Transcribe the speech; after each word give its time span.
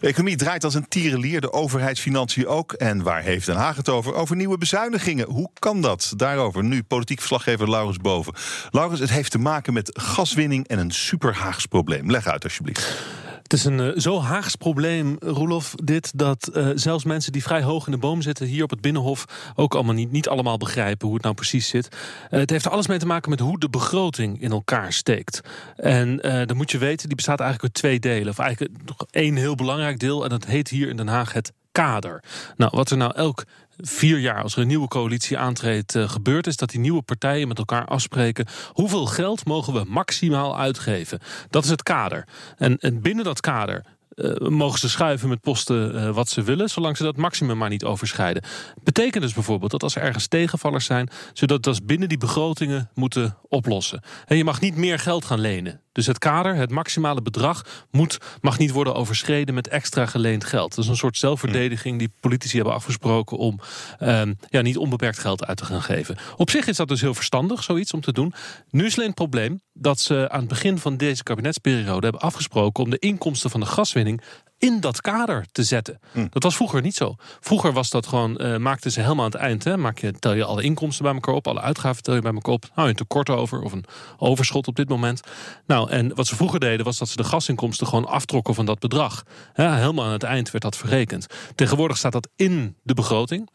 economie 0.00 0.36
draait 0.36 0.64
als 0.64 0.74
een 0.74 0.88
tierenlier, 0.88 1.40
de 1.40 1.52
overheidsfinanciën 1.52 2.46
ook. 2.46 2.72
En 2.72 3.02
waar 3.02 3.22
heeft 3.22 3.46
Den 3.46 3.56
Haag 3.56 3.76
het 3.76 3.88
over? 3.88 4.14
Over 4.14 4.36
nieuwe 4.36 4.58
bezuinigingen. 4.58 5.26
Hoe 5.28 5.50
kan 5.58 5.80
dat? 5.80 6.12
Daarover 6.16 6.64
nu 6.64 6.82
politiek 6.82 7.18
verslaggever 7.18 7.70
Laurens 7.70 7.98
Boven. 7.98 8.34
Laurens, 8.70 9.00
het 9.00 9.10
heeft 9.10 9.30
te 9.30 9.38
maken 9.38 9.72
met 9.72 9.90
gaswinning 10.02 10.68
en 10.68 10.78
een 10.78 10.90
superhaags 10.90 11.66
probleem. 11.66 12.10
Leg 12.10 12.26
uit 12.26 12.44
alsjeblieft. 12.44 13.23
Het 13.44 13.52
is 13.52 13.64
een 13.64 13.78
uh, 13.78 13.96
zo 13.96 14.20
Haags 14.20 14.56
probleem, 14.56 15.16
Roelof, 15.20 15.74
dit... 15.74 16.18
dat 16.18 16.50
uh, 16.54 16.68
zelfs 16.74 17.04
mensen 17.04 17.32
die 17.32 17.42
vrij 17.42 17.62
hoog 17.62 17.86
in 17.86 17.92
de 17.92 17.98
boom 17.98 18.22
zitten... 18.22 18.46
hier 18.46 18.62
op 18.62 18.70
het 18.70 18.80
Binnenhof 18.80 19.52
ook 19.54 19.74
allemaal 19.74 19.94
niet, 19.94 20.10
niet 20.10 20.28
allemaal 20.28 20.56
begrijpen... 20.56 21.06
hoe 21.06 21.14
het 21.14 21.24
nou 21.24 21.34
precies 21.34 21.68
zit. 21.68 21.88
Uh, 21.92 22.40
het 22.40 22.50
heeft 22.50 22.64
er 22.64 22.70
alles 22.70 22.86
mee 22.86 22.98
te 22.98 23.06
maken 23.06 23.30
met 23.30 23.40
hoe 23.40 23.58
de 23.58 23.68
begroting 23.68 24.40
in 24.40 24.50
elkaar 24.50 24.92
steekt. 24.92 25.40
En 25.76 26.16
dan 26.16 26.56
moet 26.56 26.70
je 26.70 26.78
weten, 26.78 27.06
die 27.06 27.16
bestaat 27.16 27.40
eigenlijk 27.40 27.74
uit 27.74 27.82
twee 27.82 28.00
delen. 28.00 28.28
Of 28.28 28.38
eigenlijk 28.38 28.76
nog 28.84 29.06
één 29.10 29.36
heel 29.36 29.54
belangrijk 29.54 29.98
deel... 29.98 30.24
en 30.24 30.30
dat 30.30 30.46
heet 30.46 30.68
hier 30.68 30.88
in 30.88 30.96
Den 30.96 31.08
Haag 31.08 31.32
het 31.32 31.52
kader. 31.72 32.22
Nou, 32.56 32.70
wat 32.74 32.90
er 32.90 32.96
nou 32.96 33.12
elk 33.14 33.44
vier 33.76 34.18
jaar, 34.18 34.42
als 34.42 34.54
er 34.54 34.60
een 34.60 34.66
nieuwe 34.66 34.88
coalitie 34.88 35.38
aantreedt, 35.38 35.94
uh, 35.94 36.08
gebeurt, 36.08 36.46
is 36.46 36.56
dat 36.56 36.70
die 36.70 36.80
nieuwe 36.80 37.02
partijen 37.02 37.48
met 37.48 37.58
elkaar 37.58 37.84
afspreken 37.84 38.46
hoeveel 38.72 39.06
geld 39.06 39.44
mogen 39.44 39.72
we 39.72 39.84
maximaal 39.86 40.58
uitgeven. 40.58 41.18
Dat 41.50 41.64
is 41.64 41.70
het 41.70 41.82
kader. 41.82 42.26
En, 42.56 42.78
en 42.78 43.00
binnen 43.00 43.24
dat 43.24 43.40
kader 43.40 43.84
uh, 44.14 44.36
mogen 44.48 44.78
ze 44.78 44.88
schuiven 44.88 45.28
met 45.28 45.40
posten 45.40 45.94
uh, 45.94 46.10
wat 46.10 46.28
ze 46.28 46.42
willen, 46.42 46.70
zolang 46.70 46.96
ze 46.96 47.02
dat 47.02 47.16
maximum 47.16 47.58
maar 47.58 47.68
niet 47.68 47.84
overschrijden. 47.84 48.42
Betekent 48.82 49.22
dus 49.22 49.34
bijvoorbeeld 49.34 49.70
dat 49.70 49.82
als 49.82 49.96
er 49.96 50.02
ergens 50.02 50.26
tegenvallers 50.26 50.84
zijn, 50.84 51.08
zodat 51.32 51.62
dat 51.62 51.86
binnen 51.86 52.08
die 52.08 52.18
begrotingen 52.18 52.90
moeten 52.94 53.36
oplossen. 53.48 54.02
En 54.26 54.36
je 54.36 54.44
mag 54.44 54.60
niet 54.60 54.76
meer 54.76 54.98
geld 54.98 55.24
gaan 55.24 55.40
lenen. 55.40 55.83
Dus 55.94 56.06
het 56.06 56.18
kader, 56.18 56.54
het 56.54 56.70
maximale 56.70 57.22
bedrag, 57.22 57.86
moet, 57.90 58.18
mag 58.40 58.58
niet 58.58 58.70
worden 58.70 58.94
overschreden 58.94 59.54
met 59.54 59.68
extra 59.68 60.06
geleend 60.06 60.44
geld. 60.44 60.74
Dat 60.74 60.84
is 60.84 60.90
een 60.90 60.96
soort 60.96 61.16
zelfverdediging 61.16 61.98
die 61.98 62.12
politici 62.20 62.56
hebben 62.56 62.74
afgesproken 62.74 63.36
om 63.36 63.60
um, 64.00 64.38
ja, 64.48 64.60
niet 64.60 64.76
onbeperkt 64.76 65.18
geld 65.18 65.46
uit 65.46 65.56
te 65.56 65.64
gaan 65.64 65.82
geven. 65.82 66.16
Op 66.36 66.50
zich 66.50 66.66
is 66.66 66.76
dat 66.76 66.88
dus 66.88 67.00
heel 67.00 67.14
verstandig, 67.14 67.62
zoiets 67.62 67.92
om 67.92 68.00
te 68.00 68.12
doen. 68.12 68.34
Nu 68.70 68.84
is 68.84 68.94
alleen 68.94 69.06
het 69.06 69.16
probleem 69.16 69.60
dat 69.72 70.00
ze 70.00 70.28
aan 70.30 70.38
het 70.38 70.48
begin 70.48 70.78
van 70.78 70.96
deze 70.96 71.22
kabinetsperiode 71.22 72.02
hebben 72.02 72.20
afgesproken 72.20 72.84
om 72.84 72.90
de 72.90 72.98
inkomsten 72.98 73.50
van 73.50 73.60
de 73.60 73.66
gaswinning 73.66 74.22
in 74.64 74.80
dat 74.80 75.00
kader 75.00 75.46
te 75.52 75.62
zetten. 75.62 75.98
Hm. 76.12 76.26
Dat 76.30 76.42
was 76.42 76.56
vroeger 76.56 76.82
niet 76.82 76.94
zo. 76.94 77.14
Vroeger 77.40 77.72
was 77.72 77.90
dat 77.90 78.06
gewoon, 78.06 78.42
uh, 78.42 78.56
maakten 78.56 78.90
ze 78.90 79.00
helemaal 79.00 79.24
aan 79.24 79.30
het 79.30 79.40
eind. 79.40 79.64
Hè, 79.64 79.76
maak 79.76 79.98
je, 79.98 80.12
tel 80.12 80.32
je 80.32 80.44
alle 80.44 80.62
inkomsten 80.62 81.04
bij 81.04 81.14
elkaar 81.14 81.34
op, 81.34 81.46
alle 81.46 81.60
uitgaven 81.60 82.02
tel 82.02 82.14
je 82.14 82.20
bij 82.20 82.32
elkaar 82.32 82.52
op. 82.52 82.64
Hou 82.72 82.82
je 82.82 82.88
een 82.88 82.98
tekort 82.98 83.30
over 83.30 83.62
of 83.62 83.72
een 83.72 83.84
overschot 84.18 84.66
op 84.66 84.76
dit 84.76 84.88
moment. 84.88 85.20
Nou, 85.66 85.90
en 85.90 86.14
wat 86.14 86.26
ze 86.26 86.36
vroeger 86.36 86.60
deden 86.60 86.84
was 86.84 86.98
dat 86.98 87.08
ze 87.08 87.16
de 87.16 87.24
gasinkomsten 87.24 87.86
gewoon 87.86 88.06
aftrokken 88.06 88.54
van 88.54 88.66
dat 88.66 88.78
bedrag. 88.78 89.22
Ja, 89.54 89.76
helemaal 89.76 90.04
aan 90.04 90.12
het 90.12 90.22
eind 90.22 90.50
werd 90.50 90.64
dat 90.64 90.76
verrekend. 90.76 91.26
Tegenwoordig 91.54 91.96
staat 91.96 92.12
dat 92.12 92.28
in 92.36 92.76
de 92.82 92.94
begroting. 92.94 93.50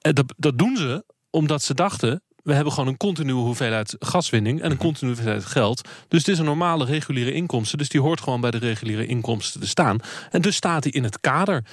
En 0.00 0.14
dat, 0.14 0.34
dat 0.36 0.58
doen 0.58 0.76
ze 0.76 1.04
omdat 1.30 1.62
ze 1.62 1.74
dachten 1.74 2.22
we 2.48 2.54
hebben 2.54 2.72
gewoon 2.72 2.88
een 2.88 2.96
continue 2.96 3.34
hoeveelheid 3.34 3.96
gaswinning 3.98 4.58
en 4.58 4.64
een 4.64 4.76
mhm. 4.76 4.84
continue 4.84 5.14
hoeveelheid 5.14 5.44
geld. 5.44 5.88
Dus 6.08 6.20
het 6.20 6.28
is 6.28 6.38
een 6.38 6.44
normale 6.44 6.84
reguliere 6.84 7.32
inkomsten. 7.32 7.78
Dus 7.78 7.88
die 7.88 8.00
hoort 8.00 8.20
gewoon 8.20 8.40
bij 8.40 8.50
de 8.50 8.58
reguliere 8.58 9.06
inkomsten 9.06 9.60
te 9.60 9.66
staan. 9.66 9.98
En 10.30 10.40
dus 10.40 10.56
staat 10.56 10.82
die 10.82 10.92
in 10.92 11.04
het 11.04 11.20
kader. 11.20 11.64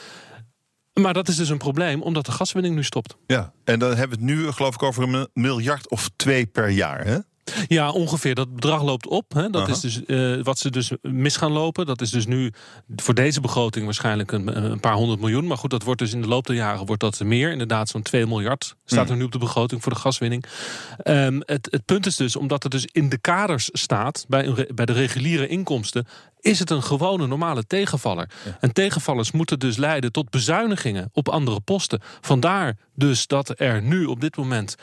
Maar 0.94 1.14
dat 1.14 1.28
is 1.28 1.36
dus 1.36 1.50
een 1.50 1.58
probleem, 1.58 2.02
omdat 2.02 2.26
de 2.26 2.32
gaswinning 2.32 2.76
nu 2.76 2.84
stopt. 2.84 3.17
Ja, 3.28 3.54
en 3.64 3.80
dan 3.80 3.90
hebben 3.95 4.20
we 4.20 4.26
het 4.26 4.36
nu, 4.36 4.52
geloof 4.52 4.73
ik, 4.73 4.84
over 4.84 5.04
een 5.04 5.28
miljard 5.34 5.90
of 5.90 6.09
twee 6.16 6.45
per 6.45 6.70
jaar. 6.70 7.06
Hè? 7.06 7.17
Ja, 7.68 7.92
ongeveer. 7.92 8.36
Dat 8.36 8.56
bedrag 8.56 8.84
loopt 8.84 9.08
op. 9.08 9.34
Hè. 9.34 9.50
Dat 9.50 9.68
is 9.68 9.80
dus 9.80 10.02
uh, 10.08 10.44
wat 10.44 10.60
ze 10.60 10.70
dus 10.70 10.92
mis 11.02 11.38
gaan 11.38 11.52
lopen. 11.52 11.86
Dat 11.86 12.02
is 12.02 12.10
dus 12.10 12.26
nu 12.26 12.52
voor 12.96 13.14
deze 13.14 13.42
begroting 13.42 13.86
waarschijnlijk 13.86 14.32
een, 14.32 14.72
een, 14.72 14.80
paar 14.80 14.94
honderd 14.94 15.20
miljoen. 15.20 15.48
Maar 15.48 15.58
goed, 15.58 15.70
dat 15.70 15.84
wordt 15.84 16.00
dus 16.00 16.14
in 16.14 16.22
de 16.22 16.28
loop 16.28 16.46
der 16.46 16.56
jaren 16.56 16.86
wordt 16.86 17.02
dat 17.02 17.20
meer. 17.20 17.52
Inderdaad, 17.52 17.90
zo'n 17.90 18.02
2 18.02 18.28
miljard 18.28 18.76
staat 18.86 19.10
er 19.10 19.16
nu 19.16 19.23
op 19.23 19.32
de 19.32 19.38
begroting 19.38 19.84
voor 19.84 19.94
de 19.94 20.00
gaswinning. 20.00 20.46
Um, 21.04 21.42
het, 21.46 21.67
het 21.72 21.86
punt 21.86 22.05
is 22.05 22.16
dus, 22.16 22.36
omdat 22.36 22.64
het 22.64 22.72
dus 22.72 22.88
in 22.92 23.10
de 23.10 23.17
kaders 23.17 23.70
staat, 23.72 24.26
bij, 24.28 24.67
bij 24.76 24.86
de 24.86 24.94
reguliere 24.94 25.48
inkomsten, 25.48 26.08
is 26.45 26.60
het 26.60 26.70
een 26.70 26.84
gewone 26.84 27.28
normale 27.28 27.67
tegenvaller. 27.67 28.30
En 28.60 28.73
tegenvallers 28.73 29.32
moeten 29.32 29.60
dus 29.60 29.78
leiden 29.78 30.11
tot 30.11 30.30
bezuinigingen 30.30 31.10
op 31.14 31.30
andere 31.30 31.60
posten. 31.60 32.02
Vandaar 32.22 32.78
dus 32.95 33.28
dat 33.28 33.60
er 33.60 33.82
nu 33.82 34.05
op 34.05 34.22
dit 34.22 34.38
moment 34.38 34.76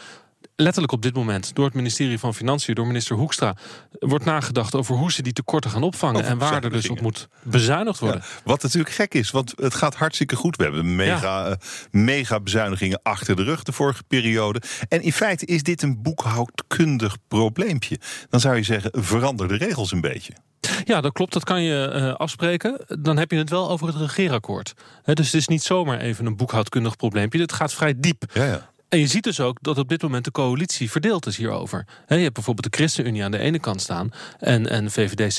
letterlijk 0.62 0.92
op 0.92 1.02
dit 1.02 1.14
moment 1.14 1.54
door 1.54 1.64
het 1.64 1.74
ministerie 1.74 2.18
van 2.18 2.34
Financiën, 2.34 2.74
door 2.74 2.86
minister 2.86 3.16
Hoekstra, 3.16 3.56
wordt 3.90 4.24
nagedacht 4.24 4.74
over 4.74 4.96
hoe 4.96 5.12
ze 5.12 5.22
die 5.22 5.32
tekorten 5.32 5.70
gaan 5.70 5.82
opvangen 5.82 6.24
en 6.24 6.38
waar 6.38 6.64
er 6.64 6.70
dus 6.70 6.88
op 6.88 7.00
moet 7.00 7.28
bezuinigd 7.42 7.98
worden. 7.98 8.22
wat 8.44 8.62
natuurlijk 8.62 8.94
gek 8.94 9.14
is, 9.14 9.30
want 9.30 9.52
het 9.56 9.74
gaat 9.74 9.94
hartstikke 9.94 10.36
goed. 10.36 10.56
We 10.56 10.62
hebben 10.62 10.96
mega, 10.96 11.46
eh, 11.46 11.56
mega 11.90 12.40
bezuinigingen 12.40 13.00
achter 13.02 13.36
de 13.36 13.42
rug 13.42 13.62
de 13.62 13.72
vorige 13.72 14.02
periode. 14.02 14.62
En 14.88 15.02
in 15.02 15.12
feite 15.12 15.46
is 15.46 15.62
dit 15.62 15.82
een 15.82 16.02
boekhoudkundig 16.02 17.16
probleempje. 17.28 17.98
Dan 18.28 18.40
zou 18.40 18.56
je 18.56 18.62
zeggen, 18.62 18.90
verander 18.94 19.48
de 19.48 19.56
regels 19.56 19.92
een 19.92 20.00
beetje. 20.00 20.32
Ja, 20.84 21.00
dat 21.00 21.12
klopt. 21.12 21.32
Dat 21.32 21.44
kan 21.44 21.62
je 21.62 21.92
uh, 21.94 22.14
afspreken. 22.14 22.84
Dan 22.86 23.16
heb 23.16 23.30
je 23.30 23.36
het 23.36 23.50
wel 23.50 23.70
over 23.70 23.86
het 23.86 23.96
regeerakkoord. 23.96 24.74
dus 25.04 25.26
het 25.26 25.34
is 25.34 25.48
niet 25.48 25.62
zomaar 25.62 26.00
even 26.00 26.26
een 26.26 26.36
boekhoudkundig 26.36 26.96
probleempje. 26.96 27.40
Het 27.40 27.52
gaat 27.52 27.74
vrij 27.74 27.94
diep. 27.96 28.24
Ja, 28.32 28.44
ja. 28.44 28.70
En 28.92 28.98
je 28.98 29.06
ziet 29.06 29.24
dus 29.24 29.40
ook 29.40 29.58
dat 29.60 29.78
op 29.78 29.88
dit 29.88 30.02
moment 30.02 30.24
de 30.24 30.30
coalitie 30.30 30.90
verdeeld 30.90 31.26
is 31.26 31.36
hierover. 31.36 31.86
je 32.08 32.14
hebt 32.14 32.34
bijvoorbeeld 32.34 32.72
de 32.72 32.76
ChristenUnie 32.76 33.24
aan 33.24 33.30
de 33.30 33.38
ene 33.38 33.58
kant 33.58 33.80
staan 33.80 34.12
en, 34.38 34.68
en 34.68 34.90
VVD, 34.90 35.34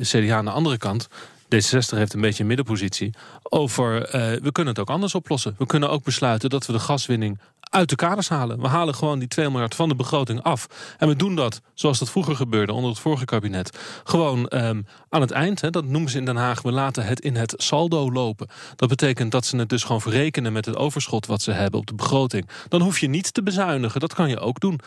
CDA 0.00 0.36
aan 0.36 0.44
de 0.44 0.50
andere 0.50 0.76
kant. 0.76 1.08
D66 1.44 1.96
heeft 1.96 2.14
een 2.14 2.20
beetje 2.20 2.42
een 2.42 2.48
middenpositie. 2.48 3.14
Over 3.42 3.94
uh, 4.06 4.10
we 4.42 4.52
kunnen 4.52 4.72
het 4.72 4.82
ook 4.82 4.90
anders 4.90 5.14
oplossen. 5.14 5.54
We 5.58 5.66
kunnen 5.66 5.90
ook 5.90 6.04
besluiten 6.04 6.50
dat 6.50 6.66
we 6.66 6.72
de 6.72 6.78
gaswinning 6.78 7.38
uit 7.74 7.88
de 7.88 7.96
kaders 7.96 8.28
halen. 8.28 8.60
We 8.60 8.68
halen 8.68 8.94
gewoon 8.94 9.18
die 9.18 9.28
2 9.28 9.50
miljard 9.50 9.74
van 9.74 9.88
de 9.88 9.94
begroting 9.94 10.42
af. 10.42 10.66
En 10.98 11.08
we 11.08 11.16
doen 11.16 11.36
dat, 11.36 11.60
zoals 11.74 11.98
dat 11.98 12.10
vroeger 12.10 12.36
gebeurde 12.36 12.72
onder 12.72 12.90
het 12.90 12.98
vorige 12.98 13.24
kabinet, 13.24 13.78
gewoon 14.04 14.38
um, 14.38 14.86
aan 15.08 15.20
het 15.20 15.30
eind. 15.30 15.60
Hè, 15.60 15.70
dat 15.70 15.84
noemen 15.84 16.10
ze 16.10 16.18
in 16.18 16.24
Den 16.24 16.36
Haag, 16.36 16.62
we 16.62 16.72
laten 16.72 17.04
het 17.04 17.20
in 17.20 17.36
het 17.36 17.54
saldo 17.56 18.12
lopen. 18.12 18.48
Dat 18.76 18.88
betekent 18.88 19.32
dat 19.32 19.46
ze 19.46 19.56
het 19.56 19.68
dus 19.68 19.82
gewoon 19.82 20.00
verrekenen 20.00 20.52
met 20.52 20.64
het 20.64 20.76
overschot 20.76 21.26
wat 21.26 21.42
ze 21.42 21.50
hebben 21.50 21.80
op 21.80 21.86
de 21.86 21.94
begroting. 21.94 22.48
Dan 22.68 22.80
hoef 22.80 22.98
je 22.98 23.08
niet 23.08 23.34
te 23.34 23.42
bezuinigen, 23.42 24.00
dat 24.00 24.14
kan 24.14 24.28
je 24.28 24.38
ook 24.38 24.60
doen. 24.60 24.80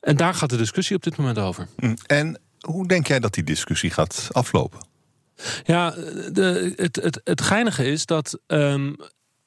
En 0.00 0.16
daar 0.16 0.34
gaat 0.34 0.50
de 0.50 0.56
discussie 0.56 0.96
op 0.96 1.02
dit 1.02 1.16
moment 1.16 1.38
over. 1.38 1.68
Mm. 1.76 1.96
En 2.06 2.40
hoe 2.60 2.86
denk 2.86 3.06
jij 3.06 3.20
dat 3.20 3.34
die 3.34 3.44
discussie 3.44 3.90
gaat 3.90 4.28
aflopen? 4.32 4.78
Ja, 5.64 5.90
de, 6.32 6.72
het, 6.76 6.96
het, 6.96 7.20
het 7.24 7.40
geinige 7.40 7.84
is 7.84 8.06
dat 8.06 8.38
um, 8.46 8.96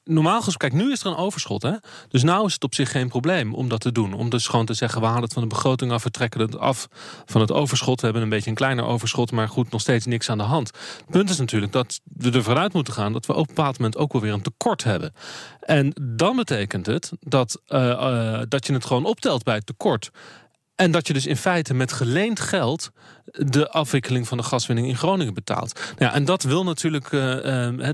normaal 0.09 0.42
gesproken, 0.42 0.70
kijk, 0.70 0.84
nu 0.84 0.92
is 0.92 1.02
er 1.02 1.08
een 1.08 1.16
overschot. 1.16 1.62
Hè? 1.62 1.74
Dus 2.09 2.24
nu 2.24 2.44
is 2.46 2.53
het 2.53 2.64
op 2.64 2.75
zich 2.75 2.92
geen 2.92 3.08
probleem 3.08 3.53
om 3.53 3.70
dat 3.70 3.81
te 3.81 3.92
doen. 3.92 4.14
Om 4.14 4.30
dus 4.30 4.47
gewoon 4.47 4.66
te 4.66 4.74
zeggen, 4.74 5.02
we 5.02 5.08
halen 5.08 5.24
het 5.24 5.34
van 5.34 5.42
de 5.42 5.47
begroting 5.47 5.92
af, 5.92 6.03
we 6.03 6.12
trekken 6.12 6.42
het 6.42 6.58
af 6.58 6.88
van 7.25 7.42
het 7.42 7.52
overschot. 7.52 8.00
We 8.00 8.06
hebben 8.06 8.24
een 8.24 8.30
beetje 8.30 8.50
een 8.50 8.56
kleiner 8.56 8.86
overschot, 8.86 9.31
maar 9.31 9.50
goed, 9.50 9.72
nog 9.72 9.81
steeds 9.81 10.06
niks 10.06 10.30
aan 10.30 10.38
de 10.38 10.44
hand. 10.44 10.68
Het 10.98 11.09
punt 11.09 11.30
is 11.30 11.38
natuurlijk 11.38 11.72
dat 11.72 12.00
we 12.03 12.31
ervan 12.31 12.58
uit 12.58 12.74
moeten 12.74 12.94
gaan 12.94 13.14
dat 13.14 13.25
we 13.25 13.34
op 13.34 13.40
een 13.40 13.56
bepaald 13.56 13.78
moment 13.78 13.98
ook 13.98 14.12
wel 14.12 14.22
weer 14.22 14.34
een 14.34 14.42
tekort 14.42 14.84
hebben. 14.84 15.14
En 15.59 15.94
dan 16.02 16.36
betekent 16.36 16.86
het 16.86 17.12
dat, 17.19 17.62
uh, 17.68 17.80
uh, 17.81 18.42
dat 18.48 18.68
je 18.68 18.74
het 18.74 18.86
gewoon 18.86 19.06
optelt 19.06 19.44
bij 19.44 19.56
het 19.56 19.66
tekort. 19.66 20.12
En 20.79 20.91
dat 20.91 21.07
je 21.07 21.13
dus 21.13 21.25
in 21.25 21.38
feite 21.38 21.73
met 21.73 21.91
geleend 21.91 22.40
geld 22.40 22.91
de 23.25 23.69
afwikkeling 23.69 24.28
van 24.28 24.38
de 24.38 24.44
gaswinning 24.44 24.88
in 24.88 24.97
Groningen 24.97 25.34
betaalt. 25.34 25.73
Nou 25.73 26.12
ja, 26.12 26.13
en 26.13 26.25
dat 26.25 26.44
wil 26.44 26.63
natuurlijk 26.63 27.12
uh, 27.12 27.22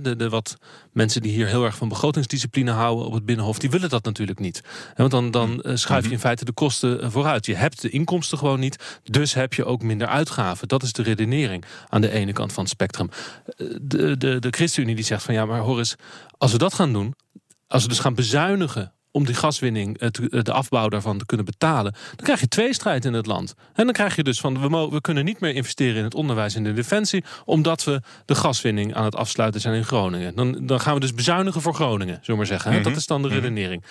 de, 0.01 0.15
de, 0.17 0.29
wat 0.29 0.57
mensen 0.91 1.21
die 1.21 1.31
hier 1.31 1.47
heel 1.47 1.63
erg 1.63 1.75
van 1.75 1.89
begrotingsdiscipline 1.89 2.71
houden 2.71 3.05
op 3.05 3.13
het 3.13 3.25
Binnenhof, 3.25 3.59
die 3.59 3.69
willen 3.69 3.89
dat 3.89 4.03
natuurlijk 4.03 4.39
niet. 4.39 4.61
Want 4.95 5.11
dan, 5.11 5.31
dan 5.31 5.61
uh, 5.63 5.75
schuif 5.75 6.05
je 6.05 6.11
in 6.11 6.19
feite 6.19 6.45
de 6.45 6.51
kosten 6.51 7.11
vooruit. 7.11 7.45
Je 7.45 7.55
hebt 7.55 7.81
de 7.81 7.89
inkomsten 7.89 8.37
gewoon 8.37 8.59
niet, 8.59 8.99
dus 9.03 9.33
heb 9.33 9.53
je 9.53 9.65
ook 9.65 9.81
minder 9.81 10.07
uitgaven. 10.07 10.67
Dat 10.67 10.83
is 10.83 10.93
de 10.93 11.03
redenering 11.03 11.65
aan 11.89 12.01
de 12.01 12.11
ene 12.11 12.33
kant 12.33 12.53
van 12.53 12.63
het 12.63 12.71
spectrum. 12.71 13.09
De, 13.81 14.17
de, 14.17 14.39
de 14.39 14.49
ChristenUnie 14.49 14.95
die 14.95 15.05
zegt 15.05 15.23
van 15.23 15.33
ja, 15.33 15.45
maar 15.45 15.59
Horis, 15.59 15.95
als 16.37 16.51
we 16.51 16.57
dat 16.57 16.73
gaan 16.73 16.93
doen, 16.93 17.15
als 17.67 17.83
we 17.83 17.89
dus 17.89 17.99
gaan 17.99 18.15
bezuinigen 18.15 18.93
om 19.15 19.25
die 19.25 19.35
gaswinning, 19.35 19.97
de 20.43 20.51
afbouw 20.51 20.89
daarvan 20.89 21.17
te 21.17 21.25
kunnen 21.25 21.45
betalen, 21.45 21.91
dan 21.91 22.25
krijg 22.25 22.39
je 22.39 22.47
twee 22.47 22.73
strijd 22.73 23.05
in 23.05 23.13
het 23.13 23.25
land. 23.25 23.53
En 23.73 23.83
dan 23.83 23.93
krijg 23.93 24.15
je 24.15 24.23
dus 24.23 24.39
van 24.39 24.61
we, 24.61 24.69
mogen, 24.69 24.93
we 24.93 25.01
kunnen 25.01 25.25
niet 25.25 25.39
meer 25.39 25.55
investeren 25.55 25.95
in 25.95 26.03
het 26.03 26.13
onderwijs 26.13 26.55
en 26.55 26.63
de 26.63 26.73
defensie, 26.73 27.23
omdat 27.45 27.83
we 27.83 28.01
de 28.25 28.35
gaswinning 28.35 28.95
aan 28.95 29.03
het 29.03 29.15
afsluiten 29.15 29.61
zijn 29.61 29.75
in 29.75 29.83
Groningen. 29.83 30.35
Dan, 30.35 30.65
dan 30.65 30.79
gaan 30.79 30.93
we 30.93 30.99
dus 30.99 31.13
bezuinigen 31.13 31.61
voor 31.61 31.73
Groningen, 31.73 32.13
zullen 32.13 32.25
we 32.25 32.35
maar 32.35 32.45
zeggen. 32.45 32.73
Mm 32.73 32.83
Dat 32.83 32.95
is 32.95 33.07
dan 33.07 33.21
de 33.21 33.27
mhm. 33.27 33.37
redenering. 33.37 33.83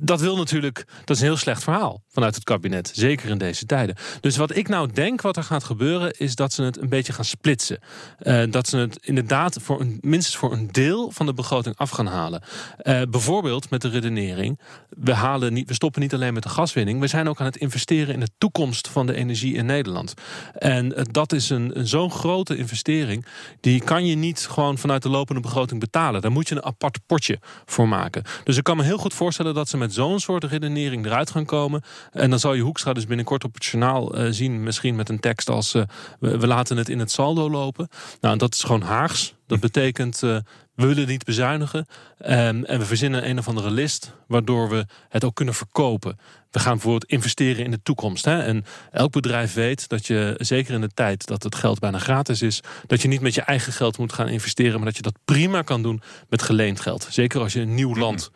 Dat 0.00 0.20
wil 0.20 0.36
natuurlijk, 0.36 0.84
dat 1.04 1.16
is 1.16 1.22
een 1.22 1.28
heel 1.28 1.36
slecht 1.36 1.62
verhaal 1.62 2.02
vanuit 2.08 2.34
het 2.34 2.44
kabinet. 2.44 2.90
Zeker 2.94 3.28
in 3.28 3.38
deze 3.38 3.66
tijden. 3.66 3.96
Dus 4.20 4.36
wat 4.36 4.56
ik 4.56 4.68
nou 4.68 4.92
denk 4.92 5.20
wat 5.20 5.36
er 5.36 5.42
gaat 5.42 5.64
gebeuren, 5.64 6.12
is 6.18 6.34
dat 6.34 6.52
ze 6.52 6.62
het 6.62 6.80
een 6.80 6.88
beetje 6.88 7.12
gaan 7.12 7.24
splitsen. 7.24 7.78
Uh, 8.22 8.42
dat 8.50 8.68
ze 8.68 8.76
het 8.76 8.98
inderdaad 9.00 9.58
voor 9.62 9.80
een, 9.80 9.98
minstens 10.00 10.36
voor 10.36 10.52
een 10.52 10.68
deel 10.72 11.10
van 11.10 11.26
de 11.26 11.34
begroting 11.34 11.76
af 11.76 11.90
gaan 11.90 12.06
halen. 12.06 12.42
Uh, 12.82 13.02
bijvoorbeeld 13.10 13.70
met 13.70 13.80
de 13.80 13.88
redenering: 13.88 14.60
we, 14.88 15.12
halen 15.12 15.52
niet, 15.52 15.68
we 15.68 15.74
stoppen 15.74 16.00
niet 16.00 16.14
alleen 16.14 16.34
met 16.34 16.42
de 16.42 16.48
gaswinning, 16.48 17.00
we 17.00 17.06
zijn 17.06 17.28
ook 17.28 17.40
aan 17.40 17.46
het 17.46 17.56
investeren 17.56 18.14
in 18.14 18.20
de 18.20 18.30
toekomst 18.38 18.88
van 18.88 19.06
de 19.06 19.14
energie 19.14 19.54
in 19.54 19.66
Nederland. 19.66 20.14
En 20.54 20.86
uh, 20.86 21.04
dat 21.10 21.32
is 21.32 21.50
een, 21.50 21.78
een 21.78 21.86
zo'n 21.86 22.10
grote 22.10 22.56
investering, 22.56 23.26
die 23.60 23.80
kan 23.80 24.06
je 24.06 24.14
niet 24.14 24.46
gewoon 24.50 24.78
vanuit 24.78 25.02
de 25.02 25.08
lopende 25.08 25.40
begroting 25.40 25.80
betalen. 25.80 26.20
Daar 26.20 26.32
moet 26.32 26.48
je 26.48 26.54
een 26.54 26.64
apart 26.64 26.98
potje 27.06 27.38
voor 27.64 27.88
maken. 27.88 28.22
Dus 28.44 28.56
ik 28.56 28.64
kan 28.64 28.76
me 28.76 28.82
heel 28.82 28.98
goed 28.98 29.14
voorstellen 29.14 29.54
dat 29.54 29.68
ze 29.68 29.76
met 29.76 29.87
zo'n 29.90 30.20
soort 30.20 30.44
redenering 30.44 31.06
eruit 31.06 31.30
gaan 31.30 31.44
komen. 31.44 31.82
En 32.12 32.30
dan 32.30 32.38
zal 32.38 32.54
je 32.54 32.62
Hoekstra 32.62 32.92
dus 32.92 33.06
binnenkort 33.06 33.44
op 33.44 33.54
het 33.54 33.64
journaal 33.64 34.18
uh, 34.18 34.26
zien, 34.30 34.62
misschien 34.62 34.96
met 34.96 35.08
een 35.08 35.20
tekst 35.20 35.48
als 35.48 35.74
uh, 35.74 35.82
we, 36.20 36.46
laten 36.46 36.76
het 36.76 36.88
in 36.88 36.98
het 36.98 37.10
saldo 37.10 37.50
lopen. 37.50 37.88
Nou, 38.20 38.38
dat 38.38 38.54
is 38.54 38.62
gewoon 38.62 38.82
Haags. 38.82 39.34
Dat 39.46 39.60
betekent 39.60 40.22
uh, 40.22 40.36
we 40.74 40.86
willen 40.86 41.06
niet 41.06 41.24
bezuinigen. 41.24 41.86
Um, 42.20 42.64
en 42.64 42.78
we 42.78 42.84
verzinnen 42.84 43.28
een 43.28 43.38
of 43.38 43.48
andere 43.48 43.70
list 43.70 44.12
waardoor 44.26 44.68
we 44.68 44.86
het 45.08 45.24
ook 45.24 45.34
kunnen 45.34 45.54
verkopen. 45.54 46.18
We 46.50 46.58
gaan 46.58 46.72
bijvoorbeeld 46.72 47.10
investeren 47.10 47.64
in 47.64 47.70
de 47.70 47.82
toekomst. 47.82 48.24
Hè? 48.24 48.42
En 48.42 48.64
elk 48.90 49.12
bedrijf 49.12 49.54
weet 49.54 49.88
dat 49.88 50.06
je, 50.06 50.34
zeker 50.38 50.74
in 50.74 50.80
de 50.80 50.94
tijd 50.94 51.26
dat 51.26 51.42
het 51.42 51.54
geld 51.54 51.78
bijna 51.78 51.98
gratis 51.98 52.42
is, 52.42 52.60
dat 52.86 53.02
je 53.02 53.08
niet 53.08 53.20
met 53.20 53.34
je 53.34 53.40
eigen 53.40 53.72
geld 53.72 53.98
moet 53.98 54.12
gaan 54.12 54.28
investeren, 54.28 54.76
maar 54.76 54.84
dat 54.84 54.96
je 54.96 55.02
dat 55.02 55.18
prima 55.24 55.62
kan 55.62 55.82
doen 55.82 56.02
met 56.28 56.42
geleend 56.42 56.80
geld. 56.80 57.06
Zeker 57.10 57.40
als 57.40 57.52
je 57.52 57.60
een 57.60 57.74
nieuw 57.74 57.96
land 57.96 58.30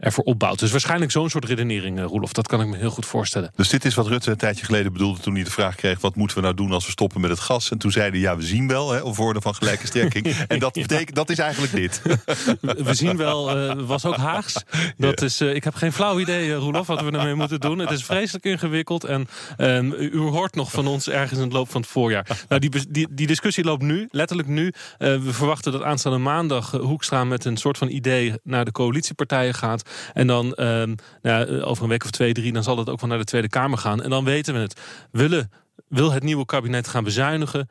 ervoor 0.00 0.24
opbouwt. 0.24 0.58
Dus 0.58 0.70
waarschijnlijk 0.70 1.10
zo'n 1.10 1.30
soort 1.30 1.44
redenering, 1.44 1.98
uh, 1.98 2.04
Roelof. 2.04 2.32
Dat 2.32 2.46
kan 2.46 2.60
ik 2.60 2.66
me 2.66 2.76
heel 2.76 2.90
goed 2.90 3.06
voorstellen. 3.06 3.52
Dus 3.56 3.68
dit 3.68 3.84
is 3.84 3.94
wat 3.94 4.06
Rutte 4.06 4.30
een 4.30 4.36
tijdje 4.36 4.64
geleden 4.64 4.92
bedoelde 4.92 5.20
toen 5.20 5.34
hij 5.34 5.44
de 5.44 5.50
vraag 5.50 5.74
kreeg... 5.74 6.00
wat 6.00 6.16
moeten 6.16 6.36
we 6.36 6.42
nou 6.42 6.54
doen 6.54 6.72
als 6.72 6.84
we 6.84 6.90
stoppen 6.90 7.20
met 7.20 7.30
het 7.30 7.40
gas? 7.40 7.70
En 7.70 7.78
toen 7.78 7.90
zeiden 7.90 8.20
ja, 8.20 8.36
we 8.36 8.42
zien 8.42 8.68
wel, 8.68 8.90
hè, 8.90 9.00
of 9.00 9.16
woorden 9.16 9.42
van 9.42 9.54
gelijke 9.54 9.86
strekking. 9.86 10.26
en 10.48 10.58
dat 10.58 10.72
betekent, 10.72 11.14
dat 11.16 11.30
is 11.30 11.38
eigenlijk 11.38 11.72
dit. 11.72 12.02
we 12.88 12.94
zien 12.94 13.16
wel, 13.16 13.56
uh, 13.56 13.72
was 13.86 14.04
ook 14.04 14.16
Haags. 14.16 14.62
Dat 14.96 15.22
is, 15.22 15.40
uh, 15.40 15.54
ik 15.54 15.64
heb 15.64 15.74
geen 15.74 15.92
flauw 15.92 16.20
idee, 16.20 16.54
Roelof, 16.54 16.86
wat 16.86 17.00
we 17.00 17.10
ermee 17.10 17.34
moeten 17.34 17.60
doen. 17.60 17.78
Het 17.78 17.90
is 17.90 18.04
vreselijk 18.04 18.44
ingewikkeld. 18.44 19.04
En 19.04 19.28
um, 19.58 19.92
u 19.92 20.18
hoort 20.18 20.54
nog 20.54 20.70
van 20.70 20.86
ons 20.86 21.08
ergens 21.08 21.38
in 21.38 21.44
het 21.44 21.52
loop 21.52 21.70
van 21.70 21.80
het 21.80 21.90
voorjaar. 21.90 22.26
Nou, 22.48 22.60
die, 22.60 22.70
die, 22.90 23.08
die 23.10 23.26
discussie 23.26 23.64
loopt 23.64 23.82
nu, 23.82 24.08
letterlijk 24.10 24.48
nu. 24.48 24.72
we 24.98 25.32
verwachten 25.32 25.72
dat 25.72 25.82
aanstaande 25.82 26.18
maandag 26.18 26.70
Hoekstra 26.70 27.24
met 27.24 27.44
een 27.44 27.56
soort 27.56 27.78
van 27.78 27.88
idee... 27.88 28.34
naar 28.42 28.64
de 28.64 28.72
coalitiepartijen 28.72 29.54
gaat... 29.54 29.89
En 30.12 30.26
dan 30.26 30.54
um, 30.60 30.94
nou, 31.22 31.62
over 31.62 31.82
een 31.82 31.88
week 31.88 32.04
of 32.04 32.10
twee, 32.10 32.32
drie, 32.32 32.52
dan 32.52 32.62
zal 32.62 32.78
het 32.78 32.88
ook 32.88 33.00
wel 33.00 33.08
naar 33.08 33.18
de 33.18 33.24
Tweede 33.24 33.48
Kamer 33.48 33.78
gaan. 33.78 34.02
En 34.02 34.10
dan 34.10 34.24
weten 34.24 34.54
we 34.54 34.60
het. 34.60 34.80
Willen, 35.10 35.50
wil 35.88 36.12
het 36.12 36.22
nieuwe 36.22 36.46
kabinet 36.46 36.88
gaan 36.88 37.04
bezuinigen? 37.04 37.68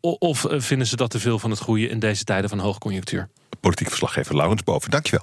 Of 0.00 0.46
vinden 0.48 0.86
ze 0.86 0.96
dat 0.96 1.10
te 1.10 1.20
veel 1.20 1.38
van 1.38 1.50
het 1.50 1.58
groeien 1.58 1.90
in 1.90 1.98
deze 1.98 2.24
tijden 2.24 2.50
van 2.50 2.58
hoogconjunctuur? 2.58 3.28
Politiek 3.60 3.88
verslaggever 3.88 4.36
Laurens 4.36 4.62
Boven, 4.62 4.90
dankjewel. 4.90 5.18